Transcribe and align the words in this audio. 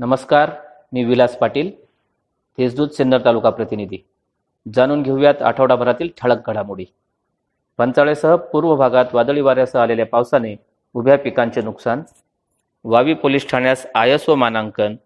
नमस्कार 0.00 0.50
मी 0.92 1.02
विलास 1.04 1.36
पाटील 1.38 1.70
तेजदूत 2.58 2.88
सिन्नर 2.88 3.24
तालुका 3.24 3.50
प्रतिनिधी. 3.50 3.98
जाणून 4.66 5.02
घेऊयात 5.02 5.42
आठवडाभरातील 5.42 6.08
ठळक 6.18 6.48
घडामोडी. 6.50 6.84
पंचाळेसह 7.78 8.34
पूर्व 8.52 8.74
भागात 8.76 9.14
वादळी 9.14 9.40
वाऱ्यासह 9.40 9.80
आलेल्या 9.80 10.06
पावसाने 10.06 10.54
उभ्या 10.94 11.18
पिकांचे 11.18 11.62
नुकसान 11.62 12.02
वावी 12.84 13.14
पोलीस 13.14 13.48
ठाण्यास 13.50 13.86
आयएसओ 13.94 14.34
मानांकन 14.34 14.96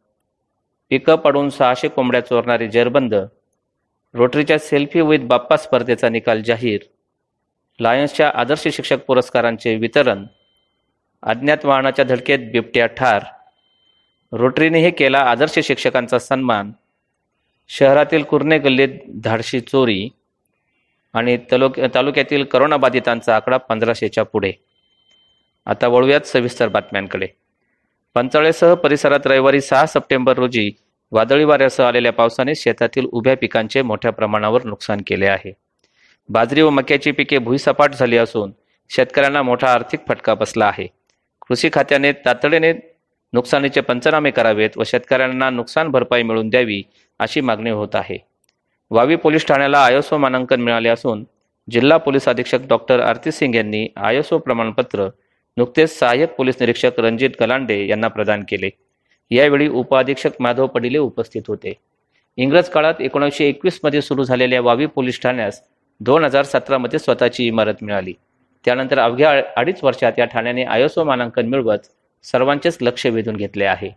पिकं 0.90 1.16
पडून 1.16 1.50
सहाशे 1.50 1.88
कोंबड्या 1.88 2.24
चोरणारे 2.26 2.68
जेरबंद 2.68 3.14
रोटरीच्या 4.14 4.58
सेल्फी 4.58 5.00
विथ 5.00 5.26
बाप्पा 5.28 5.56
स्पर्धेचा 5.56 6.08
निकाल 6.08 6.42
जाहीर 6.42 6.80
लायन्सच्या 7.80 8.32
आदर्श 8.34 8.68
शिक्षक 8.68 9.06
पुरस्कारांचे 9.06 9.76
वितरण 9.76 10.26
अज्ञात 11.22 11.64
वाहनाच्या 11.64 12.04
धडकेत 12.04 12.50
बिबट्या 12.52 12.86
ठार 12.86 13.24
रोटरीनेही 14.36 14.90
केला 14.90 15.18
आदर्श 15.18 15.58
शिक्षकांचा 15.58 16.18
सन्मान. 16.18 16.72
शहरातील 17.68 18.22
कुर्णे 18.22 18.58
गल्लीत 18.58 18.88
धाडशी 19.06 19.60
चोरी 19.60 20.08
आणि 21.12 21.36
तलोक 21.36 21.80
तालुक्यातील 21.80 22.44
करोनाबाधितांचा 22.44 23.36
आकडा 23.36 23.56
पंधराशेच्या 23.56 24.24
पुढे. 24.24 24.52
आता 25.66 25.88
वळूयात 25.88 26.20
सविस्तर 26.20 26.68
बातम्यांकडे. 26.68 27.28
पंचाळेसह 28.14 28.74
परिसरात 28.74 29.26
रविवारी 29.26 29.60
सहा 29.60 29.86
सप्टेंबर 29.86 30.38
रोजी 30.38 30.72
वादळी 31.12 31.44
वाऱ्यासह 31.44 31.84
आलेल्या 31.84 32.12
पावसाने 32.12 32.54
शेतातील 32.54 33.06
उभ्या 33.06 33.36
पिकांचे 33.36 33.82
मोठ्या 33.82 34.12
प्रमाणावर 34.12 34.64
नुकसान 34.64 35.00
केले 35.06 35.26
आहे. 35.26 35.52
बाजरी 36.28 36.62
व 36.62 36.70
मक्याची 36.70 37.10
पिके 37.10 37.38
भुईसपाट 37.38 37.92
झाली 37.92 38.16
असून 38.16 38.52
शेतकऱ्यांना 38.90 39.42
मोठा 39.42 39.72
आर्थिक 39.72 40.00
फटका 40.08 40.34
बसला 40.34 40.66
आहे. 40.66 40.86
कृषी 41.48 41.70
खात्याने 41.72 42.12
तातडीने 42.12 42.93
नुकसानीचे 43.34 43.80
पंचनामे 43.80 44.30
करावेत 44.30 44.76
व 44.76 44.82
शेतकऱ्यांना 44.86 45.48
नुकसान 45.50 45.88
भरपाई 45.90 46.22
मिळवून 46.22 46.48
द्यावी 46.48 46.82
अशी 47.20 47.40
मागणी 47.40 47.70
होत 47.70 47.94
आहे. 47.94 48.16
वावी 48.90 49.16
पोलीस 49.16 49.46
ठाण्याला 49.46 49.78
आयएसओ 49.78 50.18
मानांकन 50.18 50.60
मिळाले 50.60 50.88
असून 50.88 51.24
जिल्हा 51.68 51.96
पोलीस 51.98 52.28
अधीक्षक 52.28 52.66
डॉक्टर 52.68 53.00
आरती 53.00 53.32
सिंग 53.32 53.54
यांनी 53.54 53.86
आयएसओ 53.96 54.38
प्रमाणपत्र 54.38 55.08
नुकतेच 55.56 55.98
सहाय्यक 55.98 56.34
पोलीस 56.34 56.56
निरीक्षक 56.60 57.00
रणजित 57.00 57.30
गलांडे 57.40 57.86
यांना 57.86 58.08
प्रदान 58.08 58.42
केले. 58.48 58.70
यावेळी 59.30 59.68
उपअधीक्षक 59.68 60.40
माधव 60.40 60.66
पडिले 60.66 60.98
उपस्थित 60.98 61.42
होते. 61.48 61.72
इंग्रज 62.36 62.68
काळात 62.68 63.00
एकोणीसशे 63.00 63.48
एकवीसमध्ये 63.48 64.02
सुरू 64.02 64.24
झालेल्या 64.24 64.60
वावी 64.60 64.86
पोलीस 64.86 65.20
ठाण्यास 65.22 65.60
दोन 66.00 66.24
हजार 66.24 66.44
सतरामध्ये 66.44 66.98
स्वतःची 66.98 67.46
इमारत 67.46 67.82
मिळाली. 67.82 68.12
त्यानंतर 68.64 68.98
अवघ्या 68.98 69.30
अडीच 69.56 69.84
वर्षात 69.84 70.18
या 70.18 70.24
ठाण्याने 70.24 70.64
आयएसओ 70.64 71.04
मानांकन 71.04 71.46
मिळवत 71.46 71.78
सर्वांचेच 72.24 72.78
लक्ष 72.80 73.06
वेधून 73.06 73.36
घेतले 73.36 73.64
आहे. 73.64 73.90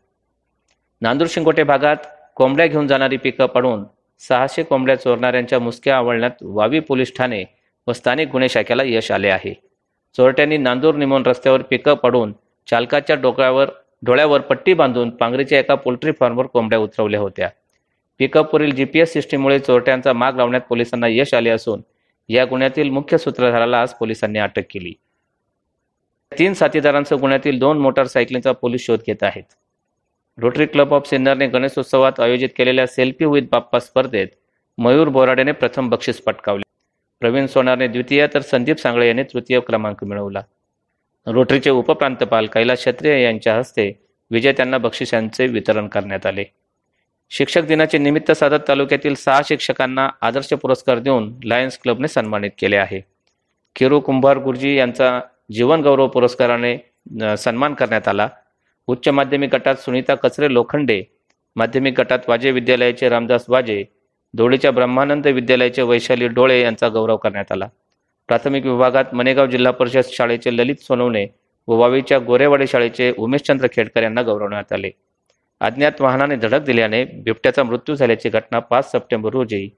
नांदूर 1.02 1.28
शिंगोटे 1.30 1.64
भागात 1.64 1.96
कोंबड्या 2.36 2.68
घेऊन 2.68 2.88
जाणारी 2.88 3.18
पिकं 3.18 3.46
पडून 3.46 3.84
सहाशे 4.20 4.64
कोंबड्या 4.64 4.96
चोरणाऱ्यांच्या 4.96 5.60
मुसक्या 5.60 5.98
आवळण्यात 5.98 6.32
वावी 6.42 6.80
पोलीस 6.80 7.14
ठाणे 7.18 7.44
व 7.88 7.92
स्थानिक 7.92 8.30
गुन्हे 8.30 8.50
शाखेला 8.50 8.84
यश 8.86 9.12
आले 9.12 9.30
आहे. 9.30 9.54
चोरट्यांनी 10.18 10.58
नांदूर 10.58 10.96
निमोन 10.96 11.26
रस्त्यावर 11.26 11.62
पिकं 11.62 11.94
पडून 11.94 12.34
चालकाच्या 12.70 13.16
डोक्यावर 13.16 13.70
डोळ्यावर 14.06 14.42
पट्टी 14.42 14.74
बांधून 14.74 15.10
पांगरीच्या 15.10 15.60
एका 15.60 15.76
पोल्ट्री 15.76 16.12
फार्मवर 16.12 16.46
कोंबड्या 16.46 16.80
उतरवल्या 16.80 17.20
होत्या. 17.20 17.50
पिकअपवरील 18.20 18.76
जीपीएस 18.76 19.14
सिस्टीममुळे 19.14 19.60
चोरट्यांचा 19.60 20.14
माग 20.14 20.36
लावण्यात 20.36 20.62
पोलिसांना 20.62 21.08
यश 21.08 21.34
आले 21.34 21.50
असून 21.50 21.82
या 22.30 22.46
गुन्ह्यातील 22.46 22.90
मुख्य 22.90 23.18
सूत्रधाराला 23.18 23.82
आज 23.82 23.94
पोलिसांनी 23.94 24.40
अटक 24.40 24.64
केली. 24.70 24.94
तीन 26.32 26.54
साथीदारांसह 26.54 27.16
गुन्ह्यातील 27.16 27.60
दोन 27.60 27.78
मोटारसायकलींचा 27.78 28.52
पोलीस 28.52 28.86
शोध 28.86 29.00
घेत 29.08 29.24
आहेत. 29.24 29.44
रोटरी 30.38 30.66
क्लब 30.66 30.94
ऑफ 30.94 31.10
सिन्नरने 31.10 31.48
गणेशोत्सवात 31.48 32.20
आयोजित 32.20 32.50
केलेल्या 32.58 32.88
सेल्फी 32.88 33.26
विथ 33.26 33.44
बाप्पा 33.52 33.80
स्पर्धेत 33.80 34.28
मयूर 34.78 35.08
बोराडेने 35.10 35.52
प्रथम 35.52 35.90
बक्षीस 35.90 36.20
पटकावले. 36.22 36.64
प्रवीण 37.20 37.46
सोनारने 37.46 37.88
द्वितीय 37.88 38.28
तर 38.34 38.42
संदीप 38.42 38.78
सांगळे 38.78 39.08
यांनी 39.08 39.24
तृतीय 39.24 39.60
क्रमांक 39.60 40.04
मिळवला. 40.04 40.42
रोटरीचे 41.28 41.70
उपप्रांतपाल 41.70 42.46
कैलास 42.46 42.78
क्षत्रिय 42.78 43.22
यांच्या 43.24 43.56
हस्ते 43.58 43.92
विजेत्यांना 44.32 44.78
बक्षिसांचे 44.78 45.48
वितरण 45.48 45.88
करण्यात 45.88 46.26
आले. 46.26 46.44
शिक्षक 47.30 47.62
दिनाचे 47.62 47.98
निमित्त 47.98 48.32
साधत 48.32 48.68
तालुक्यातील 48.68 49.16
सहा 49.16 49.42
शिक्षकांना 49.46 50.10
आदर्श 50.22 50.54
पुरस्कार 50.54 51.00
देऊन 51.00 51.34
लायन्स 51.44 51.80
क्लबने 51.80 52.08
सन्मानित 52.08 52.52
केले 52.60 52.76
आहे. 52.76 53.02
किरू 53.76 54.00
कुंभार 54.00 54.38
गुरुजी 54.38 54.76
यांचा 54.76 55.20
जीवन 55.50 55.82
गौरव 55.82 56.08
पुरस्काराने 56.08 56.78
सन्मान 57.38 57.74
करण्यात 57.74 58.08
आला. 58.08 58.28
उच्च 58.88 59.08
माध्यमिक 59.10 59.54
गटात 59.56 59.76
सुनीता 59.76 60.16
कचरे 60.16 60.54
लोखंडे 60.54 61.04
माध्यमिक 61.56 62.00
गटात 62.00 62.28
वाजे 62.28 62.52
विद्यालयाचे 62.52 63.10
रामदास 63.10 63.46
वाजे 63.50 63.84
दोडीच्या 64.34 64.72
ब्रह्मानंद 64.72 65.28
विद्यालयाचे 65.28 65.82
वैशाली 65.82 66.28
डोळे 66.28 66.62
यांचा 66.62 66.88
गौरव 66.90 67.18
करण्यात 67.18 67.52
आला. 67.52 67.68
प्राथमिक 68.30 68.66
विभागात 68.66 69.14
मनेगाव 69.14 69.46
जिल्हा 69.48 69.72
परिषद 69.72 70.12
शाळेचे 70.12 70.56
ललित 70.58 70.82
सोनवणे 70.82 71.26
व 71.68 71.76
वावीच्या 71.76 72.20
गोरेवाडी 72.20 72.68
शाळेचे 72.68 73.12
उमेशचंद्र 73.18 73.68
खेडकर 73.74 74.04
यांना 74.04 74.22
गौरवण्यात 74.22 74.74
आले. 74.74 74.90
अज्ञात 75.62 76.02
वाहनाने 76.02 76.36
धडक 76.36 76.62
दिल्याने 76.62 77.04
बिबट्याचा 77.06 77.64
मृत्यू 77.64 77.96
झाल्याची 77.96 78.30
घटना 78.30 78.60
पाच 78.60 78.92
सप्टेंबर 78.92 79.34
रोजी 79.34 79.70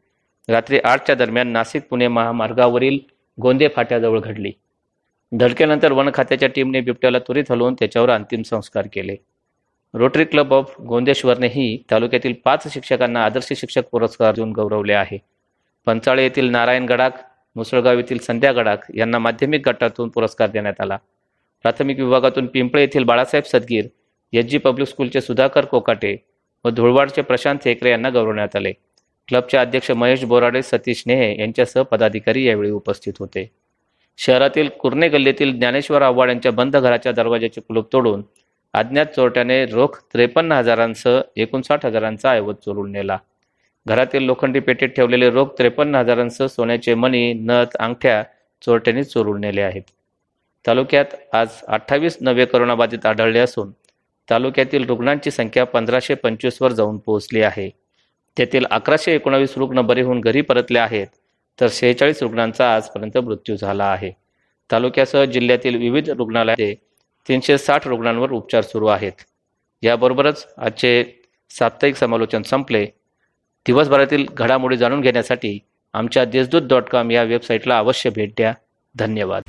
रात्री 0.50 0.80
आठच्या 0.84 1.16
दरम्यान 1.16 1.48
नाशिक 1.48 1.84
पुणे 1.90 2.08
महामार्गावरील 2.08 2.98
गोंदे 3.42 3.68
फाट्याजवळ 3.76 4.20
घडली. 4.20 4.52
धडकेनंतर 5.32 5.92
वन 5.92 6.10
खात्याच्या 6.14 6.50
टीमने 6.50 6.82
बिबट्याला 6.82 7.20
त्वरित 7.20 7.52
हलवून 7.52 7.74
त्याच्यावर 7.74 8.10
अंतिम 8.10 8.42
संस्कार 8.42 8.88
केले. 8.94 9.16
रोटरी 9.94 10.26
क्लब 10.26 10.54
ऑफ 10.54 10.74
गोंदेश्वरनेही 10.82 11.78
तालुक्यातील 11.92 12.34
पाच 12.46 12.74
शिक्षकांना 12.74 13.24
आदर्श 13.26 13.48
शिक्षक 13.56 13.90
पुरस्कार 13.92 14.36
देऊन 14.36 14.52
गौरवले 14.52 14.94
आहे. 14.94 15.18
पंचाळे 15.86 16.24
येथील 16.24 16.50
नारायण 16.52 16.86
गडाख 16.86 17.12
मुसळगाव 17.56 17.98
येथील 17.98 18.18
संध्या 18.18 18.52
गडाख 18.52 18.92
यांना 18.96 19.20
माध्यमिक 19.20 19.68
गटातून 19.68 20.10
पुरस्कार 20.10 20.50
देण्यात 20.50 20.82
आला. 20.82 20.98
प्राथमिक 21.66 22.00
विभागातून 22.00 22.46
पिंपळे 22.46 22.82
येथील 22.82 23.04
Balasaheb 23.04 23.44
Sadgir 23.44 23.88
H 24.34 24.46
G 24.46 24.58
public 24.58 24.88
स्कूलचे 24.88 25.22
सुधाकर 25.22 25.66
कोकाटे 25.66 26.16
व 26.66 26.70
धुळवाडचे 26.70 27.22
प्रशांत 27.22 27.60
हेकरे 27.66 27.92
यांना 27.92 28.10
गौरवण्यात 28.10 28.56
आले. 28.56 28.72
क्लबचे 29.28 29.58
अध्यक्ष 29.58 29.92
महेश 29.92 30.24
बोराडे 30.26 30.62
सतीश 30.62 31.04
नेहे 31.08 31.40
यांच्यासह 31.40 31.82
पदाधिकारी 31.82 32.46
यावेळी 32.46 32.72
उपस्थित 32.72 33.14
होते. 33.20 33.50
शहरातील 34.20 34.70
कुर्णे 34.80 35.08
गल्लीतील 35.10 35.52
ज्ञानेश्वर 35.58 36.02
आव्हाड 36.02 36.30
यांच्या 36.30 36.52
बंद 36.52 36.76
घराच्या 36.78 37.12
दरवाजाचे 37.12 37.62
कुलूप 37.62 37.92
तोडून 37.94 38.24
अज्ञात 38.74 39.06
चोरट्याने 39.16 39.66
रोख 39.66 39.96
त्रेपन्न 40.14 40.52
हजारांसह 40.52 41.20
एकोणसाठ 41.36 41.86
हजारांचा 41.86 42.32
ऐवज 42.32 42.56
चोरून 42.66 42.92
नेला. 42.92 43.18
घरातील 43.86 44.24
लोखंडी 44.24 44.60
पेटीत 44.60 44.90
ठेवलेले 44.90 45.30
रोख 45.30 45.54
त्रेपन्न 45.58 45.96
हजारांसह 45.96 46.48
सोन्याचे 46.48 46.94
मणी 46.94 47.32
नथ 47.34 47.78
अंगठ्या 47.80 48.22
चोरट्यांनी 48.62 49.04
चोरून 49.04 49.40
नेले 49.42 49.62
आहेत. 49.62 49.82
तालुक्यात 50.66 51.16
आज 51.36 51.62
अठ्ठावीस 51.68 52.18
नवे 52.22 52.46
करोनाबाधित 52.46 53.06
आढळले 53.06 53.40
असून 53.40 53.72
तालुक्यातील 54.30 54.86
रुग्णांची 54.88 55.32
संख्या 55.32 55.64
पंधराशे 55.66 56.14
पंचवीसवर 56.16 56.72
जाऊन 56.72 56.98
पोहोचली 56.98 57.42
आहे. 57.42 57.70
तेथील 58.38 58.66
अकराशे 58.72 59.16
एकोणावीस 59.16 59.58
रुग्ण 59.58 59.82
बरे 59.82 60.02
होऊन 60.02 60.22
घरी 60.22 60.42
परतले 60.42 60.80
आहेत. 60.80 61.08
तर 61.62 61.68
शेहेचाळीस 61.72 62.22
रुग्णांचा 62.22 62.76
आजपर्यंत 62.76 63.18
मृत्यू 63.18 63.56
झाला 63.56 63.86
आहे. 63.86 64.12
तालुक्यासह 64.72 65.24
जिल्ह्यातील 65.24 65.78
विविध 65.78 66.10
रुग्णालयात 66.10 66.76
तीनशे 67.28 67.58
साठ 67.58 67.88
रुग्णांवर 67.88 68.32
उपचार 68.32 68.62
सुरू 68.62 68.88
आहेत. 68.88 69.12
याबरोबरच 69.82 70.54
आजचे 70.58 71.22
साप्ताहिक 71.50 71.96
समालोचन 71.96 72.42
संपले. 72.42 72.86
दिवसभरातील 73.66 74.26
घडामोडी 74.34 74.78
जाणून 74.78 75.02
घेण्यासाठी 75.02 75.60
आमच्या 75.94 76.26
देशदूत 76.26 76.62
डॉट 76.62 76.84
कॉम 76.84 77.12
या 77.12 77.24
वेबसाईटला 77.24 77.78
अवश्य 77.78 78.10
भेट 78.10 78.30
द्या. 78.30 78.54
धन्यवाद. 78.96 79.44